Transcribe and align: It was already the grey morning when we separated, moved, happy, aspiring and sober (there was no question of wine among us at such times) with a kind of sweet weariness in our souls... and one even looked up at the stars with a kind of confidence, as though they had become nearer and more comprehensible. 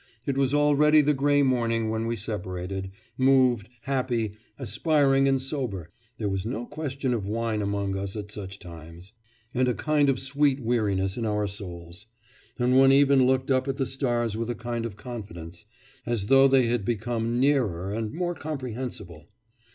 It 0.25 0.35
was 0.35 0.51
already 0.51 1.01
the 1.01 1.13
grey 1.13 1.43
morning 1.43 1.91
when 1.91 2.07
we 2.07 2.15
separated, 2.15 2.89
moved, 3.19 3.69
happy, 3.81 4.31
aspiring 4.57 5.27
and 5.27 5.39
sober 5.39 5.91
(there 6.17 6.27
was 6.27 6.43
no 6.43 6.65
question 6.65 7.13
of 7.13 7.27
wine 7.27 7.61
among 7.61 7.95
us 7.95 8.15
at 8.15 8.31
such 8.31 8.57
times) 8.57 9.13
with 9.53 9.69
a 9.69 9.75
kind 9.75 10.09
of 10.09 10.19
sweet 10.19 10.59
weariness 10.59 11.17
in 11.17 11.25
our 11.27 11.45
souls... 11.45 12.07
and 12.57 12.75
one 12.79 12.91
even 12.91 13.27
looked 13.27 13.51
up 13.51 13.67
at 13.67 13.77
the 13.77 13.85
stars 13.85 14.35
with 14.35 14.49
a 14.49 14.55
kind 14.55 14.87
of 14.87 14.95
confidence, 14.97 15.67
as 16.03 16.25
though 16.25 16.47
they 16.47 16.65
had 16.65 16.83
become 16.83 17.39
nearer 17.39 17.93
and 17.93 18.11
more 18.11 18.33
comprehensible. 18.33 19.27